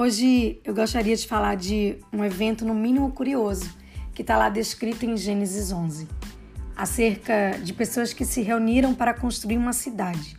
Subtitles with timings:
[0.00, 3.68] Hoje eu gostaria de falar de um evento no mínimo curioso
[4.14, 6.06] que está lá descrito em Gênesis 11,
[6.76, 10.36] acerca de pessoas que se reuniram para construir uma cidade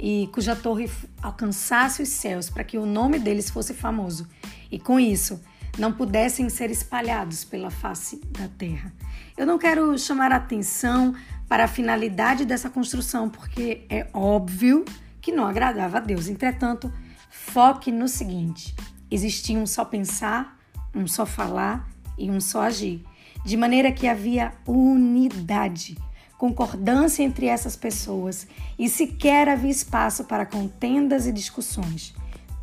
[0.00, 0.90] e cuja torre
[1.22, 4.26] alcançasse os céus para que o nome deles fosse famoso
[4.72, 5.40] e com isso
[5.78, 8.92] não pudessem ser espalhados pela face da terra.
[9.36, 11.14] Eu não quero chamar a atenção
[11.48, 14.84] para a finalidade dessa construção, porque é óbvio
[15.20, 16.26] que não agradava a Deus.
[16.26, 16.92] Entretanto,
[17.30, 18.74] foque no seguinte:
[19.10, 20.58] existia um só pensar,
[20.94, 21.88] um só falar
[22.18, 23.04] e um só agir,
[23.44, 25.96] de maneira que havia unidade,
[26.38, 28.46] concordância entre essas pessoas
[28.78, 32.14] e sequer havia espaço para contendas e discussões.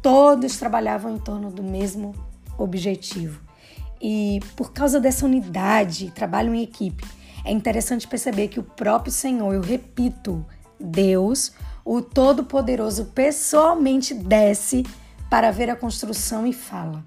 [0.01, 2.13] Todos trabalhavam em torno do mesmo
[2.57, 3.41] objetivo.
[4.01, 7.05] E por causa dessa unidade, trabalho em equipe,
[7.45, 10.45] é interessante perceber que o próprio Senhor, eu repito,
[10.79, 11.53] Deus,
[11.85, 14.83] o Todo-Poderoso, pessoalmente desce
[15.33, 17.03] para ver a construção e fala.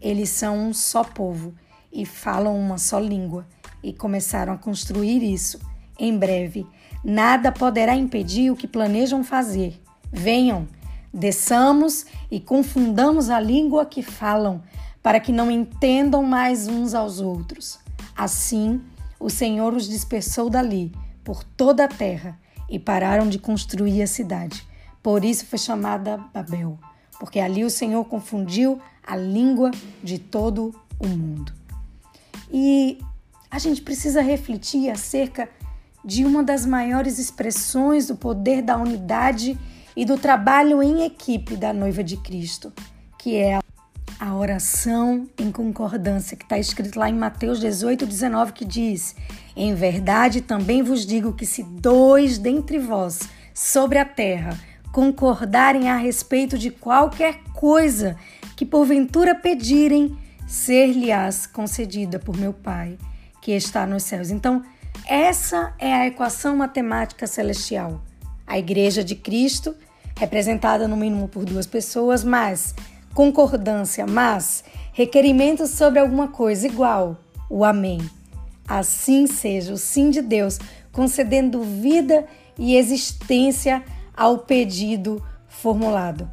[0.00, 1.52] Eles são um só povo
[1.92, 3.46] e falam uma só língua
[3.82, 5.60] e começaram a construir isso.
[5.98, 6.66] Em breve,
[7.04, 9.78] nada poderá impedir o que planejam fazer.
[10.10, 10.66] Venham,
[11.12, 14.62] desçamos e confundamos a língua que falam,
[15.02, 17.78] para que não entendam mais uns aos outros.
[18.16, 18.80] Assim,
[19.18, 22.38] o Senhor os dispersou dali, por toda a terra,
[22.70, 24.66] e pararam de construir a cidade.
[25.02, 26.78] Por isso foi chamada Babel
[27.20, 29.70] porque ali o Senhor confundiu a língua
[30.02, 31.52] de todo o mundo.
[32.50, 32.98] E
[33.50, 35.48] a gente precisa refletir acerca
[36.02, 39.56] de uma das maiores expressões do poder da unidade
[39.94, 42.72] e do trabalho em equipe da noiva de Cristo,
[43.18, 43.60] que é
[44.18, 49.14] a oração em concordância, que está escrito lá em Mateus 18, 19, que diz:
[49.54, 53.20] Em verdade também vos digo que se dois dentre vós
[53.52, 54.58] sobre a terra
[54.92, 58.16] concordarem a respeito de qualquer coisa
[58.56, 60.16] que porventura pedirem,
[60.46, 62.98] ser-lhe-ás concedida por meu Pai
[63.40, 64.30] que está nos céus.
[64.30, 64.62] Então,
[65.06, 68.02] essa é a equação matemática celestial.
[68.46, 69.74] A Igreja de Cristo,
[70.16, 72.74] representada no mínimo por duas pessoas, mas
[73.14, 74.62] concordância, mas
[74.92, 77.16] requerimento sobre alguma coisa igual,
[77.48, 77.98] o Amém.
[78.66, 80.58] Assim seja o sim de Deus,
[80.92, 82.26] concedendo vida
[82.58, 83.82] e existência
[84.20, 86.30] ao pedido formulado.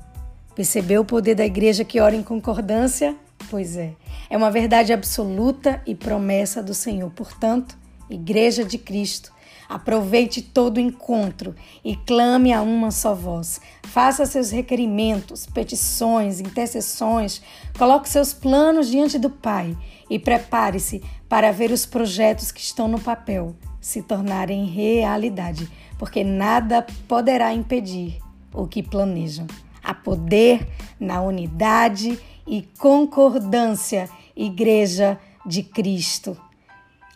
[0.53, 3.16] Percebeu o poder da igreja que ora em concordância?
[3.50, 3.94] Pois é,
[4.30, 7.09] é uma verdade absoluta e promessa do Senhor.
[7.12, 7.78] Portanto,
[8.09, 9.31] Igreja de Cristo,
[9.70, 13.62] aproveite todo encontro e clame a uma só voz.
[13.84, 17.42] Faça seus requerimentos, petições, intercessões,
[17.78, 19.78] coloque seus planos diante do Pai
[20.09, 26.86] e prepare-se para ver os projetos que estão no papel se tornarem realidade porque nada
[27.08, 28.20] poderá impedir
[28.54, 29.48] o que planejam.
[29.84, 30.68] Há poder
[31.00, 36.38] na unidade e concordância, Igreja de Cristo.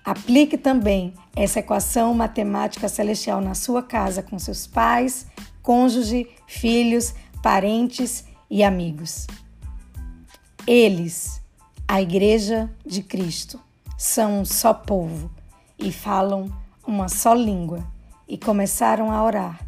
[0.03, 5.27] Aplique também essa equação matemática celestial na sua casa com seus pais,
[5.61, 7.13] cônjuge, filhos,
[7.43, 9.27] parentes e amigos.
[10.65, 11.41] Eles,
[11.87, 13.59] a Igreja de Cristo,
[13.97, 15.29] são um só povo
[15.81, 16.51] e falam
[16.85, 17.83] uma só língua
[18.27, 19.59] e começaram a orar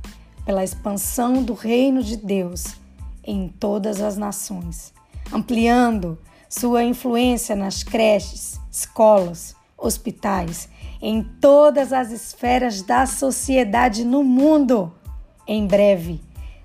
[0.46, 2.76] pela expansão do reino de Deus
[3.24, 4.94] em todas as nações,
[5.32, 6.18] ampliando
[6.50, 10.70] sua influência nas creches, escolas, hospitais,
[11.02, 14.94] em todas as esferas da sociedade no mundo.
[15.48, 16.22] Em breve,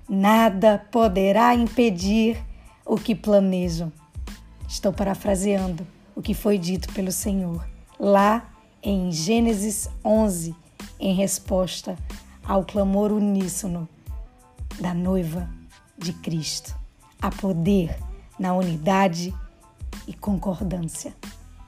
[0.07, 2.37] nada poderá impedir
[2.85, 3.91] o que planejam.
[4.67, 7.65] Estou parafraseando o que foi dito pelo Senhor
[7.99, 8.45] lá
[8.81, 10.55] em Gênesis 11
[10.99, 11.97] em resposta
[12.43, 13.87] ao clamor uníssono
[14.79, 15.49] da noiva
[15.97, 16.75] de Cristo.
[17.21, 17.97] Há poder
[18.39, 19.33] na unidade
[20.07, 21.13] e concordância.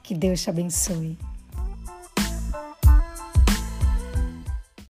[0.02, 1.18] Que Deus te abençoe.